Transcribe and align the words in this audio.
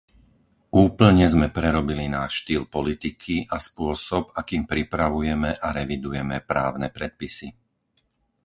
Úplne 0.85 1.25
sme 1.33 1.47
prerobili 1.57 2.05
náš 2.17 2.31
štýl 2.41 2.63
politiky 2.75 3.35
a 3.45 3.57
spôsob, 3.69 4.23
akým 4.41 4.63
pripravujeme 4.71 5.51
a 5.61 5.67
revidujeme 5.79 6.37
právne 6.51 6.87
predpisy. 6.97 7.49